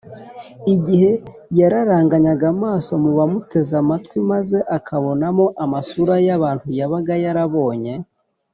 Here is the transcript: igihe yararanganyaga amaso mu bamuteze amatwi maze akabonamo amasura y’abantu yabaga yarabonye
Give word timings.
igihe 0.73 1.11
yararanganyaga 1.59 2.45
amaso 2.55 2.91
mu 3.03 3.11
bamuteze 3.17 3.73
amatwi 3.81 4.17
maze 4.31 4.57
akabonamo 4.77 5.45
amasura 5.63 6.13
y’abantu 6.27 6.67
yabaga 6.77 7.13
yarabonye 7.25 7.93